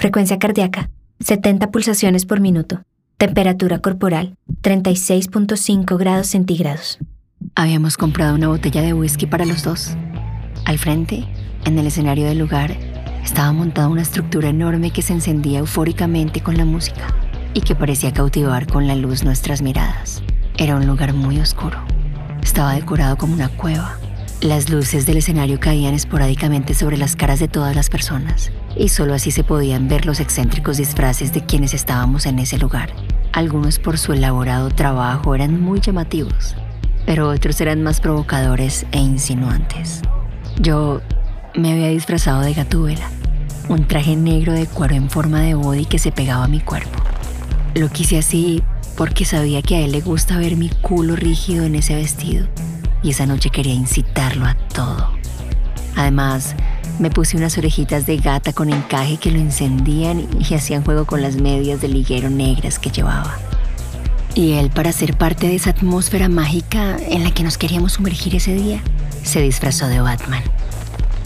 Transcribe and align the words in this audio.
Frecuencia 0.00 0.38
cardíaca, 0.38 0.88
70 1.18 1.70
pulsaciones 1.70 2.24
por 2.24 2.40
minuto. 2.40 2.80
Temperatura 3.18 3.80
corporal, 3.80 4.34
36.5 4.62 5.98
grados 5.98 6.28
centígrados. 6.28 6.98
Habíamos 7.54 7.98
comprado 7.98 8.34
una 8.34 8.48
botella 8.48 8.80
de 8.80 8.94
whisky 8.94 9.26
para 9.26 9.44
los 9.44 9.62
dos. 9.62 9.90
Al 10.64 10.78
frente, 10.78 11.28
en 11.66 11.78
el 11.78 11.86
escenario 11.86 12.24
del 12.24 12.38
lugar, 12.38 12.74
estaba 13.22 13.52
montada 13.52 13.88
una 13.88 14.00
estructura 14.00 14.48
enorme 14.48 14.90
que 14.90 15.02
se 15.02 15.12
encendía 15.12 15.58
eufóricamente 15.58 16.40
con 16.40 16.56
la 16.56 16.64
música 16.64 17.14
y 17.52 17.60
que 17.60 17.74
parecía 17.74 18.14
cautivar 18.14 18.68
con 18.68 18.86
la 18.86 18.96
luz 18.96 19.22
nuestras 19.22 19.60
miradas. 19.60 20.22
Era 20.56 20.76
un 20.76 20.86
lugar 20.86 21.12
muy 21.12 21.38
oscuro. 21.40 21.78
Estaba 22.42 22.72
decorado 22.72 23.18
como 23.18 23.34
una 23.34 23.50
cueva. 23.50 23.98
Las 24.40 24.70
luces 24.70 25.04
del 25.04 25.18
escenario 25.18 25.60
caían 25.60 25.92
esporádicamente 25.92 26.72
sobre 26.72 26.96
las 26.96 27.16
caras 27.16 27.38
de 27.38 27.48
todas 27.48 27.76
las 27.76 27.90
personas 27.90 28.50
y 28.76 28.88
solo 28.88 29.14
así 29.14 29.30
se 29.30 29.44
podían 29.44 29.88
ver 29.88 30.06
los 30.06 30.20
excéntricos 30.20 30.76
disfraces 30.76 31.32
de 31.32 31.44
quienes 31.44 31.74
estábamos 31.74 32.26
en 32.26 32.38
ese 32.38 32.58
lugar. 32.58 32.90
Algunos 33.32 33.78
por 33.78 33.98
su 33.98 34.12
elaborado 34.12 34.70
trabajo 34.70 35.34
eran 35.34 35.60
muy 35.60 35.80
llamativos, 35.80 36.56
pero 37.06 37.28
otros 37.28 37.60
eran 37.60 37.82
más 37.82 38.00
provocadores 38.00 38.86
e 38.92 38.98
insinuantes. 38.98 40.02
Yo 40.60 41.00
me 41.54 41.72
había 41.72 41.88
disfrazado 41.88 42.42
de 42.42 42.54
gatúbela, 42.54 43.08
un 43.68 43.86
traje 43.86 44.16
negro 44.16 44.52
de 44.52 44.66
cuero 44.66 44.94
en 44.94 45.10
forma 45.10 45.40
de 45.40 45.54
body 45.54 45.84
que 45.84 45.98
se 45.98 46.12
pegaba 46.12 46.44
a 46.44 46.48
mi 46.48 46.60
cuerpo. 46.60 46.98
Lo 47.74 47.88
quise 47.88 48.18
así 48.18 48.62
porque 48.96 49.24
sabía 49.24 49.62
que 49.62 49.76
a 49.76 49.80
él 49.80 49.92
le 49.92 50.00
gusta 50.00 50.36
ver 50.36 50.56
mi 50.56 50.68
culo 50.68 51.16
rígido 51.16 51.64
en 51.64 51.76
ese 51.76 51.94
vestido 51.94 52.46
y 53.02 53.10
esa 53.10 53.26
noche 53.26 53.50
quería 53.50 53.74
incitarlo 53.74 54.44
a 54.44 54.54
todo. 54.74 55.10
Además, 55.96 56.54
me 57.00 57.10
puse 57.10 57.38
unas 57.38 57.56
orejitas 57.56 58.04
de 58.04 58.18
gata 58.18 58.52
con 58.52 58.70
encaje 58.70 59.16
que 59.16 59.30
lo 59.30 59.38
encendían 59.38 60.28
y 60.38 60.54
hacían 60.54 60.84
juego 60.84 61.06
con 61.06 61.22
las 61.22 61.36
medias 61.36 61.80
de 61.80 61.88
liguero 61.88 62.28
negras 62.28 62.78
que 62.78 62.90
llevaba. 62.90 63.38
Y 64.34 64.52
él, 64.52 64.70
para 64.70 64.92
ser 64.92 65.16
parte 65.16 65.48
de 65.48 65.56
esa 65.56 65.70
atmósfera 65.70 66.28
mágica 66.28 66.98
en 67.08 67.24
la 67.24 67.32
que 67.32 67.42
nos 67.42 67.56
queríamos 67.56 67.94
sumergir 67.94 68.36
ese 68.36 68.52
día, 68.52 68.82
se 69.24 69.40
disfrazó 69.40 69.88
de 69.88 70.00
Batman. 70.00 70.42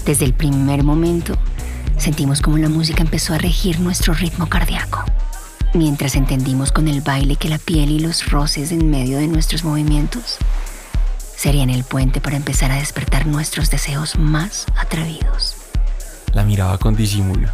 Desde 0.07 0.25
el 0.25 0.33
primer 0.33 0.85
momento, 0.85 1.37
sentimos 1.99 2.41
como 2.41 2.57
la 2.57 2.69
música 2.69 3.03
empezó 3.03 3.35
a 3.35 3.39
regir 3.39 3.81
nuestro 3.81 4.15
ritmo 4.15 4.49
cardíaco, 4.49 5.05
mientras 5.75 6.15
entendimos 6.15 6.71
con 6.71 6.87
el 6.87 7.01
baile 7.01 7.35
que 7.35 7.49
la 7.49 7.59
piel 7.59 7.91
y 7.91 7.99
los 7.99 8.31
roces 8.31 8.71
en 8.71 8.91
medio 8.91 9.19
de 9.19 9.27
nuestros 9.27 9.65
movimientos 9.65 10.39
serían 11.37 11.69
el 11.69 11.83
puente 11.83 12.21
para 12.21 12.37
empezar 12.37 12.71
a 12.71 12.77
despertar 12.77 13.27
nuestros 13.27 13.71
deseos 13.71 14.17
más 14.17 14.67
atrevidos. 14.79 15.54
La 16.35 16.45
miraba 16.45 16.79
con 16.79 16.97
disimulo. 16.97 17.49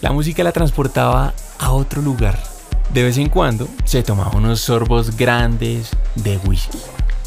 La 0.00 0.12
música 0.12 0.44
la 0.44 0.52
transportaba 0.52 1.34
a 1.58 1.72
otro 1.72 2.00
lugar. 2.00 2.38
De 2.94 3.02
vez 3.02 3.18
en 3.18 3.28
cuando 3.28 3.68
se 3.84 4.04
tomaba 4.04 4.36
unos 4.36 4.60
sorbos 4.60 5.16
grandes 5.16 5.90
de 6.14 6.36
whisky. 6.38 6.78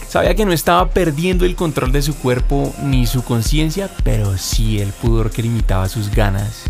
Sabía 0.08 0.34
que 0.34 0.46
no 0.46 0.54
estaba 0.54 0.90
perdiendo 0.90 1.46
el 1.46 1.58
control 1.58 1.92
de 1.92 2.02
su 2.02 2.16
cuerpo 2.16 2.74
ni 2.84 3.06
su 3.06 3.22
conciencia, 3.24 3.90
pero 4.04 4.38
sí 4.38 4.80
el 4.80 4.94
pudor 4.94 5.30
que 5.30 5.44
limitaba 5.44 5.90
sus 5.90 6.10
ganas 6.10 6.64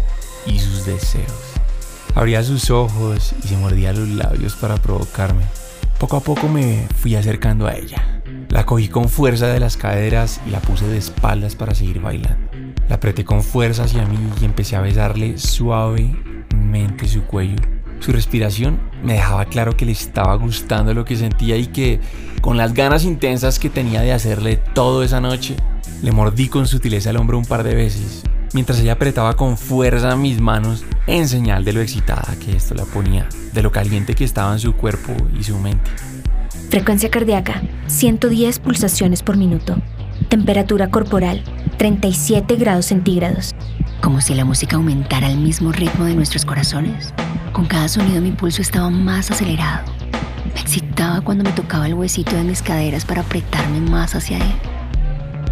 y 0.48 0.60
sus 0.60 0.86
deseos. 0.86 1.32
Abría 2.16 2.44
sus 2.44 2.72
ojos 2.72 3.34
y 3.44 3.48
se 3.48 3.58
mordía 3.58 3.94
los 3.94 4.10
labios 4.10 4.56
para 4.56 4.78
provocarme. 4.78 5.46
Poco 6.00 6.18
a 6.18 6.22
poco 6.22 6.48
me 6.48 6.88
fui 6.98 7.16
acercando 7.16 7.68
a 7.68 7.76
ella. 7.76 8.22
La 8.50 8.66
cogí 8.66 8.90
con 8.90 9.08
fuerza 9.10 9.48
de 9.48 9.60
las 9.60 9.78
caderas 9.78 10.42
y 10.48 10.50
la 10.50 10.60
puse 10.60 10.88
de 10.88 10.98
espaldas 10.98 11.56
para 11.56 11.76
seguir 11.76 12.02
bailando. 12.02 12.50
La 12.92 12.96
apreté 12.96 13.24
con 13.24 13.42
fuerza 13.42 13.86
hacia 13.86 14.06
mí 14.06 14.18
y 14.42 14.44
empecé 14.44 14.76
a 14.76 14.82
besarle 14.82 15.38
suavemente 15.38 17.08
su 17.08 17.24
cuello. 17.24 17.56
Su 18.02 18.12
respiración 18.12 18.82
me 19.02 19.14
dejaba 19.14 19.46
claro 19.46 19.78
que 19.78 19.86
le 19.86 19.94
estaba 19.94 20.36
gustando 20.36 20.94
lo 20.94 21.06
que 21.06 21.16
sentía 21.16 21.56
y 21.56 21.68
que, 21.68 22.02
con 22.42 22.58
las 22.58 22.74
ganas 22.74 23.06
intensas 23.06 23.60
que 23.60 23.70
tenía 23.70 24.02
de 24.02 24.12
hacerle 24.12 24.58
todo 24.58 25.04
esa 25.04 25.22
noche, 25.22 25.56
le 26.02 26.12
mordí 26.12 26.50
con 26.50 26.68
sutileza 26.68 27.12
el 27.12 27.16
hombro 27.16 27.38
un 27.38 27.46
par 27.46 27.64
de 27.64 27.76
veces, 27.76 28.24
mientras 28.54 28.78
ella 28.82 28.92
apretaba 28.92 29.38
con 29.38 29.58
fuerza 29.58 30.18
mis 30.18 30.42
manos 30.42 30.84
en 31.08 31.30
señal 31.30 31.64
de 31.64 31.72
lo 31.72 31.80
excitada 31.80 32.36
que 32.44 32.58
esto 32.58 32.76
la 32.76 32.84
ponía, 32.84 33.30
de 33.54 33.62
lo 33.64 33.72
caliente 33.72 34.16
que 34.16 34.26
estaba 34.26 34.52
en 34.52 34.60
su 34.60 34.74
cuerpo 34.74 35.16
y 35.40 35.46
su 35.46 35.58
mente. 35.58 35.90
Frecuencia 36.70 37.10
cardíaca, 37.10 37.62
110 37.88 38.60
pulsaciones 38.60 39.24
por 39.24 39.38
minuto. 39.38 39.78
Temperatura 40.32 40.90
corporal, 40.90 41.44
37 41.76 42.56
grados 42.56 42.86
centígrados. 42.86 43.54
Como 44.02 44.22
si 44.22 44.34
la 44.34 44.46
música 44.46 44.78
aumentara 44.78 45.28
al 45.28 45.36
mismo 45.36 45.74
ritmo 45.74 46.06
de 46.06 46.16
nuestros 46.16 46.46
corazones. 46.46 47.14
Con 47.52 47.66
cada 47.66 47.90
sonido 47.90 48.22
mi 48.22 48.32
pulso 48.32 48.62
estaba 48.62 48.90
más 48.90 49.30
acelerado. 49.30 49.92
Me 50.54 50.62
excitaba 50.62 51.20
cuando 51.20 51.44
me 51.44 51.52
tocaba 51.52 51.86
el 51.86 51.96
huesito 51.96 52.34
de 52.34 52.46
mis 52.46 52.62
caderas 52.62 53.04
para 53.04 53.24
apretarme 53.24 53.82
más 53.82 54.16
hacia 54.16 54.38
él. 54.38 54.54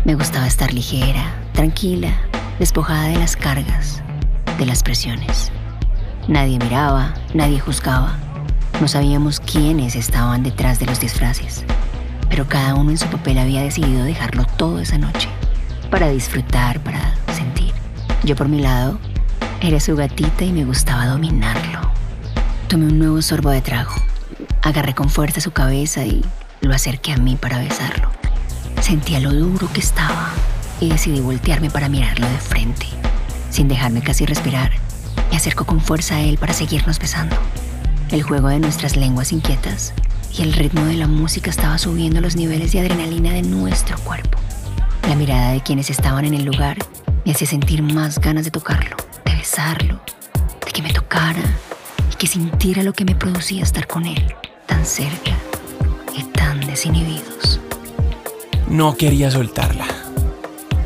Me 0.05 0.15
gustaba 0.15 0.47
estar 0.47 0.73
ligera, 0.73 1.25
tranquila, 1.51 2.13
despojada 2.57 3.09
de 3.09 3.17
las 3.19 3.35
cargas, 3.35 4.01
de 4.57 4.65
las 4.65 4.81
presiones. 4.81 5.51
Nadie 6.29 6.57
miraba, 6.57 7.15
nadie 7.33 7.59
juzgaba. 7.59 8.17
No 8.79 8.87
sabíamos 8.87 9.41
quiénes 9.41 9.97
estaban 9.97 10.41
detrás 10.41 10.79
de 10.79 10.85
los 10.85 11.01
disfraces, 11.01 11.65
pero 12.29 12.47
cada 12.47 12.75
uno 12.75 12.91
en 12.91 12.97
su 12.97 13.07
papel 13.07 13.37
había 13.39 13.61
decidido 13.63 14.03
dejarlo 14.03 14.45
todo 14.57 14.79
esa 14.79 14.97
noche, 14.97 15.27
para 15.89 16.09
disfrutar, 16.09 16.79
para 16.81 17.15
sentir. 17.35 17.73
Yo 18.23 18.35
por 18.35 18.47
mi 18.47 18.61
lado, 18.61 18.99
era 19.61 19.79
su 19.79 19.95
gatita 19.95 20.45
y 20.45 20.53
me 20.53 20.63
gustaba 20.63 21.07
dominarlo. 21.07 21.81
Tomé 22.67 22.85
un 22.85 22.99
nuevo 22.99 23.21
sorbo 23.21 23.49
de 23.49 23.61
trago, 23.61 23.93
agarré 24.61 24.93
con 24.93 25.09
fuerza 25.09 25.41
su 25.41 25.51
cabeza 25.51 26.05
y 26.05 26.23
lo 26.61 26.73
acerqué 26.73 27.13
a 27.13 27.17
mí 27.17 27.35
para 27.35 27.57
besarlo. 27.57 28.09
Sentía 28.81 29.19
lo 29.19 29.33
duro 29.33 29.67
que 29.73 29.79
estaba 29.79 30.29
y 30.79 30.89
decidí 30.89 31.19
voltearme 31.19 31.69
para 31.69 31.89
mirarlo 31.89 32.29
de 32.29 32.37
frente. 32.37 32.87
Sin 33.49 33.67
dejarme 33.67 34.01
casi 34.01 34.25
respirar, 34.25 34.71
me 35.31 35.37
acercó 35.37 35.65
con 35.65 35.81
fuerza 35.81 36.15
a 36.15 36.21
él 36.21 36.37
para 36.37 36.53
seguirnos 36.53 36.99
besando. 36.99 37.35
El 38.11 38.23
juego 38.23 38.47
de 38.47 38.59
nuestras 38.59 38.95
lenguas 38.95 39.31
inquietas 39.31 39.93
y 40.37 40.41
el 40.41 40.53
ritmo 40.53 40.85
de 40.85 40.95
la 40.95 41.07
música 41.07 41.49
estaba 41.49 41.77
subiendo 41.77 42.21
los 42.21 42.35
niveles 42.35 42.71
de 42.71 42.81
adrenalina 42.81 43.33
de 43.33 43.41
nuestro 43.41 43.97
cuerpo. 43.99 44.37
La 45.07 45.15
mirada 45.15 45.51
de 45.51 45.61
quienes 45.61 45.89
estaban 45.89 46.25
en 46.25 46.33
el 46.33 46.45
lugar 46.45 46.77
me 47.25 47.31
hacía 47.31 47.47
sentir 47.47 47.81
más 47.81 48.19
ganas 48.19 48.45
de 48.45 48.51
tocarlo, 48.51 48.95
de 49.25 49.35
besarlo, 49.35 49.99
de 50.65 50.71
que 50.71 50.81
me 50.81 50.93
tocara 50.93 51.43
y 52.11 52.15
que 52.15 52.27
sintiera 52.27 52.83
lo 52.83 52.93
que 52.93 53.05
me 53.05 53.15
producía 53.15 53.63
estar 53.63 53.87
con 53.87 54.05
él, 54.05 54.33
tan 54.65 54.85
cerca 54.85 55.31
y 56.15 56.23
tan 56.23 56.59
desinhibidos. 56.61 57.59
No 58.69 58.95
quería 58.95 59.31
soltarla. 59.31 59.87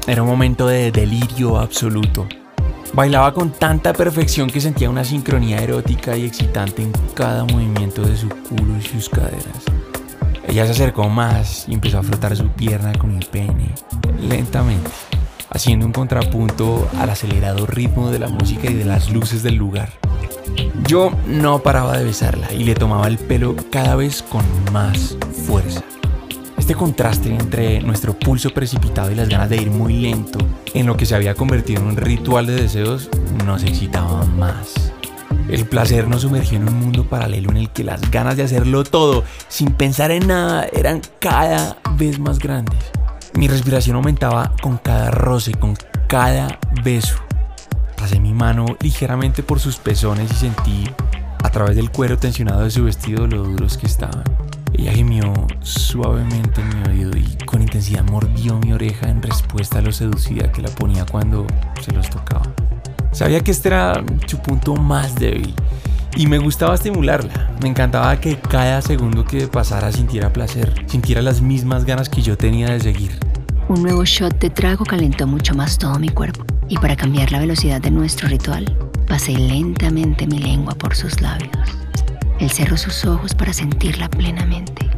Era 0.08 0.24
un 0.24 0.30
momento 0.30 0.68
de 0.68 0.92
delirio 0.92 1.58
absoluto. 1.58 2.28
Bailaba 2.94 3.34
con 3.34 3.52
tanta 3.52 3.92
perfección 3.92 4.52
que 4.52 4.62
sentía 4.62 4.88
una 4.88 5.04
sincronía 5.04 5.58
erótica 5.58 6.16
y 6.16 6.26
excitante 6.26 6.84
en 6.84 6.92
cada 7.16 7.44
movimiento 7.44 8.04
de 8.04 8.16
su 8.16 8.30
culo 8.30 8.78
y 8.78 8.84
sus 8.84 9.10
caderas. 9.10 9.64
Ella 10.48 10.66
se 10.68 10.74
acercó 10.74 11.10
más 11.10 11.68
y 11.68 11.74
empezó 11.74 11.98
a 11.98 12.04
frotar 12.04 12.36
su 12.38 12.50
pierna 12.50 12.94
con 12.94 13.16
el 13.18 13.26
pene, 13.26 13.74
lentamente, 14.22 14.92
haciendo 15.50 15.88
un 15.88 15.92
contrapunto 15.92 16.88
al 17.00 17.10
acelerado 17.10 17.66
ritmo 17.66 18.12
de 18.12 18.20
la 18.20 18.28
música 18.28 18.70
y 18.70 18.76
de 18.76 18.86
las 18.86 19.10
luces 19.10 19.42
del 19.42 19.56
lugar. 19.56 19.90
Yo 20.88 21.12
no 21.26 21.64
paraba 21.64 21.98
de 21.98 22.04
besarla 22.04 22.54
y 22.54 22.64
le 22.64 22.76
tomaba 22.76 23.08
el 23.08 23.18
pelo 23.18 23.56
cada 23.72 23.96
vez 23.96 24.22
con 24.22 24.46
más. 24.72 25.18
Este 26.64 26.76
contraste 26.76 27.28
entre 27.28 27.82
nuestro 27.82 28.18
pulso 28.18 28.52
precipitado 28.52 29.12
y 29.12 29.16
las 29.16 29.28
ganas 29.28 29.50
de 29.50 29.58
ir 29.58 29.70
muy 29.70 29.98
lento 29.98 30.40
en 30.74 30.86
lo 30.86 30.96
que 30.96 31.06
se 31.06 31.14
había 31.14 31.36
convertido 31.36 31.82
en 31.82 31.88
un 31.88 31.98
ritual 31.98 32.48
de 32.48 32.56
deseos 32.56 33.10
nos 33.46 33.64
excitaba 33.64 34.24
más. 34.24 34.94
El 35.50 35.66
placer 35.66 36.08
nos 36.08 36.22
sumergió 36.22 36.58
en 36.58 36.70
un 36.70 36.80
mundo 36.80 37.04
paralelo 37.04 37.52
en 37.52 37.58
el 37.58 37.70
que 37.70 37.84
las 37.84 38.10
ganas 38.10 38.38
de 38.38 38.44
hacerlo 38.44 38.86
todo, 38.86 39.26
sin 39.50 39.74
pensar 39.74 40.12
en 40.12 40.28
nada, 40.28 40.66
eran 40.72 41.02
cada 41.20 41.80
vez 41.98 42.18
más 42.18 42.40
grandes. 42.40 42.80
Mi 43.34 43.50
respiración 43.50 43.98
aumentaba 43.98 44.54
con 44.62 44.78
cada 44.78 45.12
roce, 45.12 45.52
con 45.52 45.76
cada 46.08 46.60
beso. 46.82 47.18
Pasé 47.98 48.22
mi 48.22 48.34
mano 48.34 48.78
ligeramente 48.80 49.44
por 49.44 49.60
sus 49.60 49.76
pezones 49.76 50.32
y 50.32 50.36
sentí, 50.36 50.90
a 51.44 51.50
través 51.50 51.76
del 51.76 51.92
cuero 51.92 52.18
tensionado 52.18 52.62
de 52.62 52.72
su 52.72 52.86
vestido, 52.86 53.28
lo 53.28 53.44
duros 53.44 53.78
que 53.78 53.88
estaban. 53.88 54.24
Ella 54.74 54.92
gimió 54.94 55.34
suavemente 55.62 56.62
en 56.62 56.70
mi 56.70 56.90
oído 56.90 57.18
y 57.18 57.38
con 57.46 57.62
intensidad 57.62 58.04
mordió 58.04 58.58
mi 58.60 58.74
oreja 58.74 59.10
en 59.10 59.22
respuesta 59.22 59.80
a 59.80 59.82
lo 59.82 59.92
seducida 59.92 60.52
que 60.52 60.62
la 60.62 60.70
ponía 60.70 61.06
cuando 61.06 61.46
se 61.82 61.92
los 61.92 62.10
tocaba. 62.10 62.52
Sabía 63.12 63.42
que 63.42 63.52
este 63.52 63.70
era 63.70 64.04
su 64.26 64.40
punto 64.40 64.76
más 64.76 65.16
débil 65.16 65.54
y 66.16 66.28
me 66.28 66.40
gustaba 66.40 66.76
estimularla. 66.76 67.52
Me 67.62 67.70
encantaba 67.70 68.20
que 68.20 68.38
cada 68.38 68.82
segundo 68.82 69.24
que 69.26 69.48
pasara 69.48 69.92
sintiera 69.92 70.34
placer, 70.34 70.74
sintiera 70.88 71.22
las 71.22 71.42
mismas 71.42 71.86
ganas 71.86 72.10
que 72.10 72.22
yo 72.22 72.38
tenía 72.38 72.70
de 72.70 72.80
seguir. 72.80 73.12
Un 73.70 73.84
nuevo 73.84 74.04
shot 74.04 74.40
de 74.40 74.50
trago 74.50 74.84
calentó 74.86 75.26
mucho 75.28 75.54
más 75.56 75.78
todo 75.78 75.98
mi 76.00 76.10
cuerpo. 76.10 76.44
Y 76.68 76.78
para 76.78 76.96
cambiar 76.96 77.32
la 77.32 77.40
velocidad 77.40 77.82
de 77.82 77.92
nuestro 77.92 78.28
ritual, 78.28 78.66
pasé 79.08 79.34
lentamente 79.34 80.28
mi 80.28 80.40
lengua 80.40 80.74
por 80.76 80.96
sus 80.96 81.22
labios. 81.22 81.83
Él 82.40 82.50
cerró 82.52 82.78
sus 82.78 83.06
ojos 83.06 83.34
para 83.34 83.54
sentirla 83.54 84.10
plenamente, 84.10 84.90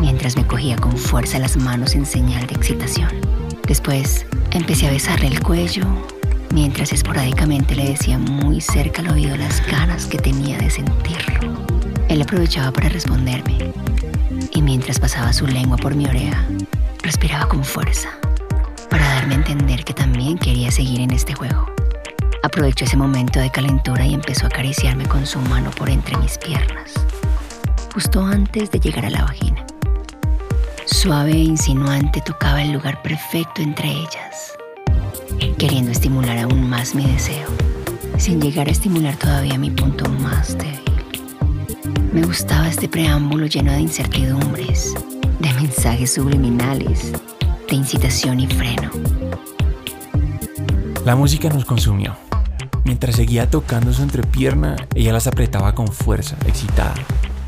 mientras 0.00 0.36
me 0.36 0.46
cogía 0.46 0.76
con 0.76 0.96
fuerza 0.96 1.38
las 1.38 1.56
manos 1.56 1.94
en 1.94 2.06
señal 2.06 2.46
de 2.46 2.54
excitación. 2.54 3.10
Después 3.66 4.26
empecé 4.50 4.88
a 4.88 4.90
besarle 4.90 5.28
el 5.28 5.40
cuello, 5.40 5.84
mientras 6.52 6.92
esporádicamente 6.92 7.76
le 7.76 7.90
decía 7.90 8.18
muy 8.18 8.60
cerca 8.60 9.02
al 9.02 9.10
oído 9.10 9.36
las 9.36 9.64
ganas 9.66 10.06
que 10.06 10.18
tenía 10.18 10.58
de 10.58 10.70
sentirlo. 10.70 11.40
Él 12.08 12.22
aprovechaba 12.22 12.72
para 12.72 12.88
responderme, 12.88 13.72
y 14.52 14.62
mientras 14.62 14.98
pasaba 14.98 15.32
su 15.32 15.46
lengua 15.46 15.76
por 15.76 15.94
mi 15.94 16.06
oreja, 16.06 16.44
respiraba 17.02 17.46
con 17.48 17.62
fuerza, 17.62 18.08
para 18.88 19.06
darme 19.14 19.34
a 19.34 19.38
entender 19.38 19.84
que 19.84 19.94
también 19.94 20.38
quería 20.38 20.70
seguir 20.72 21.00
en 21.00 21.12
este 21.12 21.34
juego. 21.34 21.66
Aprovechó 22.42 22.86
ese 22.86 22.96
momento 22.96 23.38
de 23.38 23.50
calentura 23.50 24.06
y 24.06 24.14
empezó 24.14 24.46
a 24.46 24.48
acariciarme 24.48 25.06
con 25.06 25.26
su 25.26 25.38
mano 25.40 25.70
por 25.70 25.90
entre 25.90 26.16
mis 26.16 26.38
piernas, 26.38 26.94
justo 27.92 28.24
antes 28.24 28.70
de 28.70 28.80
llegar 28.80 29.04
a 29.04 29.10
la 29.10 29.24
vagina. 29.24 29.64
Suave 30.86 31.32
e 31.32 31.44
insinuante 31.44 32.22
tocaba 32.22 32.62
el 32.62 32.72
lugar 32.72 33.02
perfecto 33.02 33.60
entre 33.60 33.90
ellas, 33.90 34.54
queriendo 35.58 35.90
estimular 35.90 36.38
aún 36.38 36.68
más 36.68 36.94
mi 36.94 37.04
deseo, 37.04 37.48
sin 38.16 38.40
llegar 38.40 38.68
a 38.68 38.72
estimular 38.72 39.16
todavía 39.16 39.58
mi 39.58 39.70
punto 39.70 40.08
más 40.08 40.56
débil. 40.56 40.80
Me 42.12 42.22
gustaba 42.22 42.68
este 42.68 42.88
preámbulo 42.88 43.46
lleno 43.46 43.72
de 43.72 43.80
incertidumbres, 43.80 44.94
de 45.40 45.52
mensajes 45.54 46.14
subliminales, 46.14 47.12
de 47.68 47.76
incitación 47.76 48.40
y 48.40 48.46
freno. 48.46 48.90
La 51.04 51.14
música 51.14 51.50
nos 51.50 51.66
consumió. 51.66 52.29
Mientras 52.84 53.16
seguía 53.16 53.48
tocando 53.50 53.92
su 53.92 54.02
entrepierna, 54.02 54.76
ella 54.94 55.12
las 55.12 55.26
apretaba 55.26 55.74
con 55.74 55.88
fuerza, 55.88 56.36
excitada. 56.46 56.94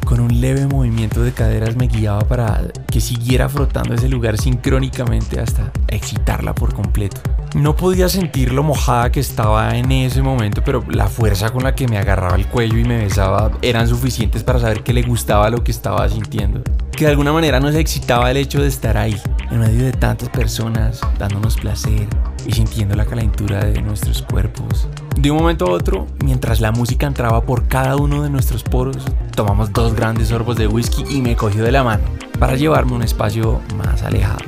Con 0.04 0.20
un 0.20 0.40
leve 0.40 0.66
movimiento 0.66 1.22
de 1.22 1.32
caderas 1.32 1.76
me 1.76 1.86
guiaba 1.86 2.20
para 2.20 2.60
que 2.90 3.00
siguiera 3.00 3.48
frotando 3.48 3.94
ese 3.94 4.08
lugar 4.08 4.36
sincrónicamente 4.36 5.40
hasta 5.40 5.72
excitarla 5.88 6.54
por 6.54 6.74
completo. 6.74 7.20
No 7.54 7.76
podía 7.76 8.08
sentir 8.08 8.52
lo 8.52 8.62
mojada 8.62 9.10
que 9.10 9.20
estaba 9.20 9.76
en 9.76 9.90
ese 9.92 10.20
momento, 10.20 10.62
pero 10.64 10.84
la 10.88 11.06
fuerza 11.06 11.50
con 11.50 11.62
la 11.64 11.74
que 11.74 11.88
me 11.88 11.98
agarraba 11.98 12.36
el 12.36 12.46
cuello 12.46 12.78
y 12.78 12.84
me 12.84 12.98
besaba 12.98 13.52
eran 13.62 13.88
suficientes 13.88 14.42
para 14.42 14.58
saber 14.58 14.82
que 14.82 14.92
le 14.92 15.02
gustaba 15.02 15.48
lo 15.50 15.64
que 15.64 15.70
estaba 15.70 16.08
sintiendo. 16.08 16.62
Que 16.90 17.06
de 17.06 17.12
alguna 17.12 17.32
manera 17.32 17.60
nos 17.60 17.74
excitaba 17.74 18.30
el 18.30 18.36
hecho 18.36 18.60
de 18.60 18.68
estar 18.68 18.98
ahí, 18.98 19.16
en 19.50 19.60
medio 19.60 19.84
de 19.84 19.92
tantas 19.92 20.28
personas, 20.28 21.00
dándonos 21.18 21.56
placer 21.56 22.06
y 22.46 22.52
sintiendo 22.52 22.94
la 22.94 23.04
calentura 23.04 23.64
de 23.64 23.80
nuestros 23.82 24.22
cuerpos. 24.22 24.88
De 25.16 25.30
un 25.30 25.38
momento 25.38 25.66
a 25.66 25.70
otro, 25.70 26.06
mientras 26.24 26.60
la 26.60 26.72
música 26.72 27.06
entraba 27.06 27.42
por 27.42 27.68
cada 27.68 27.96
uno 27.96 28.22
de 28.22 28.30
nuestros 28.30 28.62
poros, 28.62 28.98
tomamos 29.34 29.72
dos 29.72 29.94
grandes 29.94 30.28
sorbos 30.28 30.56
de 30.56 30.66
whisky 30.66 31.04
y 31.10 31.20
me 31.20 31.36
cogió 31.36 31.64
de 31.64 31.72
la 31.72 31.84
mano 31.84 32.04
para 32.38 32.56
llevarme 32.56 32.92
a 32.92 32.96
un 32.96 33.02
espacio 33.02 33.60
más 33.76 34.02
alejado. 34.02 34.40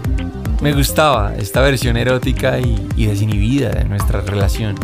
Me 0.61 0.73
gustaba 0.73 1.35
esta 1.35 1.61
versión 1.61 1.97
erótica 1.97 2.59
y, 2.59 2.89
y 2.97 3.07
desinhibida 3.07 3.71
de 3.71 3.85
nuestra 3.85 4.21
relación. 4.21 4.75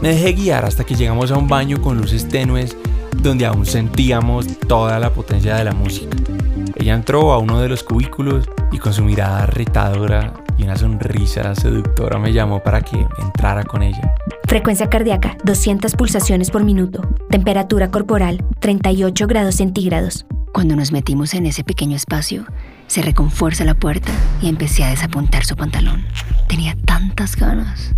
Me 0.00 0.08
dejé 0.08 0.32
guiar 0.32 0.64
hasta 0.64 0.84
que 0.84 0.94
llegamos 0.94 1.30
a 1.30 1.36
un 1.36 1.48
baño 1.48 1.80
con 1.80 1.98
luces 1.98 2.28
tenues 2.28 2.76
donde 3.22 3.46
aún 3.46 3.66
sentíamos 3.66 4.46
toda 4.66 4.98
la 4.98 5.12
potencia 5.12 5.56
de 5.56 5.64
la 5.64 5.72
música. 5.72 6.16
Ella 6.76 6.94
entró 6.94 7.32
a 7.32 7.38
uno 7.38 7.60
de 7.60 7.68
los 7.68 7.82
cubículos 7.82 8.48
y 8.72 8.78
con 8.78 8.92
su 8.92 9.02
mirada 9.02 9.46
retadora 9.46 10.32
y 10.60 10.64
una 10.64 10.76
sonrisa 10.76 11.54
seductora 11.54 12.18
me 12.18 12.32
llamó 12.32 12.62
para 12.62 12.82
que 12.82 13.06
entrara 13.22 13.64
con 13.64 13.82
ella. 13.82 14.14
Frecuencia 14.46 14.88
cardíaca 14.88 15.36
200 15.44 15.94
pulsaciones 15.94 16.50
por 16.50 16.64
minuto. 16.64 17.02
Temperatura 17.30 17.90
corporal 17.90 18.44
38 18.60 19.26
grados 19.26 19.56
centígrados. 19.56 20.26
Cuando 20.52 20.76
nos 20.76 20.92
metimos 20.92 21.34
en 21.34 21.46
ese 21.46 21.64
pequeño 21.64 21.96
espacio, 21.96 22.44
cerré 22.88 23.14
con 23.14 23.30
fuerza 23.30 23.64
la 23.64 23.74
puerta 23.74 24.12
y 24.42 24.48
empecé 24.48 24.84
a 24.84 24.90
desapuntar 24.90 25.44
su 25.44 25.56
pantalón. 25.56 26.04
Tenía 26.48 26.76
tantas 26.84 27.36
ganas. 27.36 27.94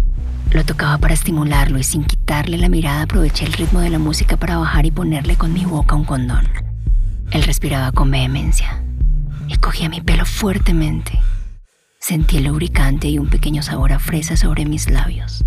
Lo 0.51 0.65
tocaba 0.65 0.99
para 0.99 1.15
estimularlo 1.15 1.79
y 1.79 1.83
sin 1.83 2.05
quitarle 2.05 2.59
la 2.59 2.69
mirada 2.69 3.03
aproveché 3.03 3.47
el 3.47 3.55
ritmo 3.55 3.81
de 3.81 3.91
la 3.91 3.99
música 3.99 4.37
para 4.37 4.59
bajar 4.59 4.85
y 4.85 4.91
ponerle 4.91 5.37
con 5.37 5.53
mi 5.53 5.65
boca 5.65 5.97
un 5.97 6.05
condón. 6.05 6.47
Él 7.31 7.43
respiraba 7.45 7.91
con 7.93 8.11
vehemencia 8.11 8.83
y 9.49 9.57
cogía 9.57 9.89
mi 9.89 10.03
pelo 10.03 10.27
fuertemente. 10.27 11.19
Sentí 12.03 12.39
el 12.39 12.47
lubricante 12.47 13.09
y 13.09 13.21
un 13.21 13.29
pequeño 13.29 13.63
sabor 13.63 13.93
a 13.93 14.01
fresa 14.01 14.37
sobre 14.37 14.65
mis 14.65 14.91
labios. 14.91 15.45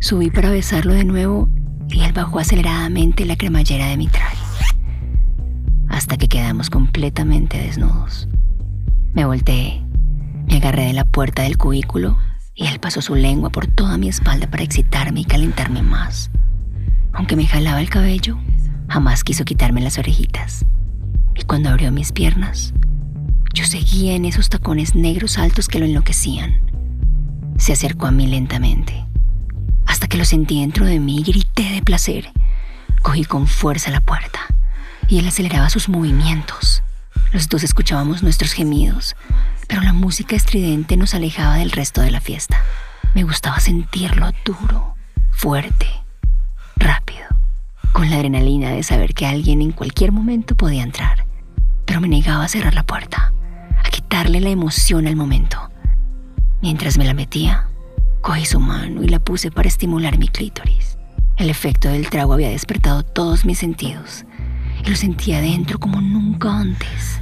Subí 0.00 0.30
para 0.30 0.50
besarlo 0.50 0.92
de 0.92 1.06
nuevo 1.06 1.48
y 1.88 2.02
él 2.02 2.12
bajó 2.12 2.40
aceleradamente 2.40 3.24
la 3.24 3.36
cremallera 3.36 3.86
de 3.86 3.96
mi 3.96 4.06
traje, 4.06 4.36
hasta 5.88 6.18
que 6.18 6.28
quedamos 6.28 6.68
completamente 6.68 7.56
desnudos. 7.56 8.28
Me 9.14 9.24
volteé, 9.24 9.82
me 10.46 10.56
agarré 10.56 10.84
de 10.84 10.92
la 10.92 11.06
puerta 11.06 11.44
del 11.44 11.56
cubículo 11.56 12.18
y 12.54 12.66
él 12.66 12.80
pasó 12.80 13.00
su 13.00 13.14
lengua 13.14 13.48
por 13.48 13.66
toda 13.66 13.96
mi 13.96 14.10
espalda 14.10 14.50
para 14.50 14.64
excitarme 14.64 15.20
y 15.20 15.24
calentarme 15.24 15.80
más. 15.80 16.30
Aunque 17.14 17.34
me 17.34 17.46
jalaba 17.46 17.80
el 17.80 17.88
cabello, 17.88 18.36
jamás 18.90 19.24
quiso 19.24 19.46
quitarme 19.46 19.80
las 19.80 19.96
orejitas. 19.96 20.66
Y 21.34 21.44
cuando 21.44 21.70
abrió 21.70 21.90
mis 21.92 22.12
piernas, 22.12 22.74
yo 23.58 23.64
seguía 23.64 24.14
en 24.14 24.24
esos 24.24 24.50
tacones 24.50 24.94
negros 24.94 25.36
altos 25.36 25.66
que 25.66 25.80
lo 25.80 25.84
enloquecían. 25.84 26.60
Se 27.58 27.72
acercó 27.72 28.06
a 28.06 28.12
mí 28.12 28.28
lentamente, 28.28 29.04
hasta 29.84 30.06
que 30.06 30.16
lo 30.16 30.24
sentí 30.24 30.60
dentro 30.60 30.86
de 30.86 31.00
mí 31.00 31.18
y 31.18 31.24
grité 31.24 31.64
de 31.64 31.82
placer. 31.82 32.30
Cogí 33.02 33.24
con 33.24 33.48
fuerza 33.48 33.90
la 33.90 34.00
puerta 34.00 34.38
y 35.08 35.18
él 35.18 35.26
aceleraba 35.26 35.70
sus 35.70 35.88
movimientos. 35.88 36.84
Los 37.32 37.48
dos 37.48 37.64
escuchábamos 37.64 38.22
nuestros 38.22 38.52
gemidos, 38.52 39.16
pero 39.66 39.80
la 39.80 39.92
música 39.92 40.36
estridente 40.36 40.96
nos 40.96 41.14
alejaba 41.14 41.56
del 41.56 41.72
resto 41.72 42.00
de 42.00 42.12
la 42.12 42.20
fiesta. 42.20 42.62
Me 43.12 43.24
gustaba 43.24 43.58
sentirlo 43.58 44.30
duro, 44.44 44.94
fuerte, 45.32 45.88
rápido, 46.76 47.26
con 47.90 48.08
la 48.08 48.18
adrenalina 48.18 48.70
de 48.70 48.84
saber 48.84 49.14
que 49.14 49.26
alguien 49.26 49.62
en 49.62 49.72
cualquier 49.72 50.12
momento 50.12 50.54
podía 50.54 50.84
entrar 50.84 51.26
pero 51.88 52.02
me 52.02 52.08
negaba 52.08 52.44
a 52.44 52.48
cerrar 52.48 52.74
la 52.74 52.82
puerta, 52.82 53.32
quitarle 54.08 54.40
la 54.40 54.48
emoción 54.48 55.06
al 55.06 55.16
momento. 55.16 55.58
Mientras 56.62 56.96
me 56.96 57.04
la 57.04 57.12
metía, 57.12 57.68
cogí 58.22 58.46
su 58.46 58.58
mano 58.58 59.02
y 59.02 59.08
la 59.08 59.18
puse 59.18 59.50
para 59.50 59.68
estimular 59.68 60.16
mi 60.16 60.28
clítoris. 60.28 60.96
El 61.36 61.50
efecto 61.50 61.90
del 61.90 62.08
trago 62.08 62.32
había 62.32 62.48
despertado 62.48 63.02
todos 63.02 63.44
mis 63.44 63.58
sentidos 63.58 64.24
y 64.82 64.88
lo 64.88 64.96
sentía 64.96 65.42
dentro 65.42 65.78
como 65.78 66.00
nunca 66.00 66.58
antes. 66.58 67.20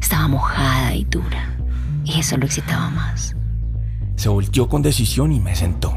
Estaba 0.00 0.26
mojada 0.28 0.94
y 0.94 1.04
dura 1.04 1.58
y 2.06 2.18
eso 2.18 2.38
lo 2.38 2.46
excitaba 2.46 2.88
más. 2.88 3.36
Se 4.16 4.30
volteó 4.30 4.66
con 4.66 4.80
decisión 4.80 5.30
y 5.30 5.40
me 5.40 5.54
sentó. 5.54 5.94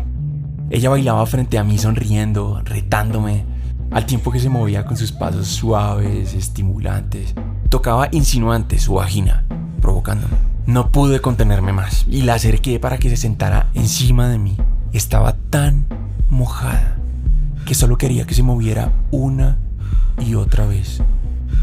Ella 0.70 0.90
bailaba 0.90 1.26
frente 1.26 1.58
a 1.58 1.64
mí 1.64 1.78
sonriendo, 1.78 2.62
retándome, 2.66 3.46
al 3.92 4.06
tiempo 4.06 4.34
que 4.34 4.42
se 4.42 4.50
movía 4.50 4.86
con 4.86 4.98
sus 4.98 5.14
pasos 5.14 5.48
suaves, 5.48 6.34
estimulantes. 6.34 7.34
Tocaba 7.70 8.10
insinuante 8.12 8.78
su 8.78 8.96
vagina, 8.96 9.46
No 10.66 10.92
pude 10.92 11.20
contenerme 11.22 11.74
más 11.74 12.06
y 12.10 12.22
la 12.22 12.36
acerqué 12.36 12.80
para 12.80 12.98
que 12.98 13.10
se 13.10 13.18
sentara 13.18 13.70
encima 13.74 14.28
de 14.28 14.38
mí. 14.38 14.58
Estaba 14.94 15.34
tan 15.50 15.86
mojada 16.30 16.98
que 17.66 17.76
solo 17.76 17.98
quería 17.98 18.26
que 18.26 18.34
se 18.34 18.44
moviera 18.44 18.94
una 19.12 19.58
y 20.20 20.36
otra 20.36 20.66
vez 20.66 21.02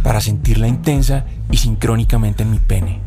para 0.02 0.20
sentirla 0.20 0.68
intensa 0.68 1.24
y 1.50 1.56
sincrónicamente 1.56 2.42
en 2.42 2.50
mi 2.50 2.58
pene. 2.58 3.00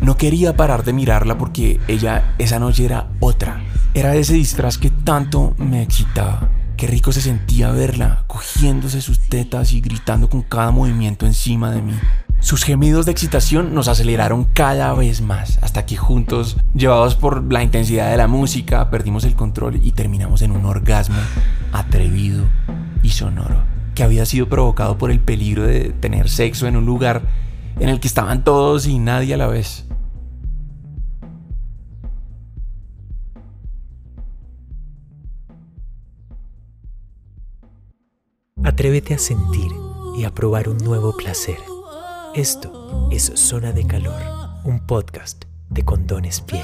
No 0.00 0.16
quería 0.16 0.56
parar 0.56 0.84
de 0.84 0.92
mirarla 0.92 1.38
porque 1.38 1.80
ella 1.86 2.34
esa 2.38 2.58
noche 2.58 2.84
era 2.84 3.08
otra. 3.20 3.60
Era 3.94 4.16
ese 4.16 4.34
disfraz 4.34 4.78
que 4.78 4.90
tanto 4.90 5.54
me 5.58 5.82
excitaba. 5.82 6.48
Qué 6.76 6.88
rico 6.88 7.12
se 7.12 7.20
sentía 7.20 7.70
verla 7.70 8.24
cogiéndose 8.26 9.00
sus 9.00 9.20
tetas 9.20 9.72
y 9.72 9.80
gritando 9.80 10.28
con 10.28 10.42
cada 10.42 10.72
movimiento 10.72 11.26
encima 11.26 11.70
de 11.70 11.82
mí. 11.82 11.94
Sus 12.42 12.64
gemidos 12.64 13.06
de 13.06 13.12
excitación 13.12 13.72
nos 13.72 13.86
aceleraron 13.86 14.44
cada 14.44 14.92
vez 14.94 15.20
más, 15.20 15.60
hasta 15.62 15.86
que 15.86 15.96
juntos, 15.96 16.56
llevados 16.74 17.14
por 17.14 17.52
la 17.52 17.62
intensidad 17.62 18.10
de 18.10 18.16
la 18.16 18.26
música, 18.26 18.90
perdimos 18.90 19.22
el 19.22 19.36
control 19.36 19.78
y 19.80 19.92
terminamos 19.92 20.42
en 20.42 20.50
un 20.50 20.66
orgasmo 20.66 21.16
atrevido 21.72 22.44
y 23.00 23.10
sonoro, 23.10 23.62
que 23.94 24.02
había 24.02 24.26
sido 24.26 24.48
provocado 24.48 24.98
por 24.98 25.12
el 25.12 25.20
peligro 25.20 25.62
de 25.62 25.90
tener 25.90 26.28
sexo 26.28 26.66
en 26.66 26.76
un 26.76 26.84
lugar 26.84 27.22
en 27.78 27.88
el 27.88 28.00
que 28.00 28.08
estaban 28.08 28.42
todos 28.42 28.88
y 28.88 28.98
nadie 28.98 29.34
a 29.34 29.38
la 29.38 29.46
vez. 29.46 29.86
Atrévete 38.64 39.14
a 39.14 39.18
sentir 39.18 39.70
y 40.16 40.24
a 40.24 40.34
probar 40.34 40.68
un 40.68 40.78
nuevo 40.78 41.16
placer. 41.16 41.71
Esto 42.34 43.08
es 43.12 43.30
Zona 43.34 43.72
de 43.72 43.86
Calor, 43.86 44.22
un 44.64 44.86
podcast 44.86 45.44
de 45.68 45.84
Condones 45.84 46.40
Piel. 46.40 46.62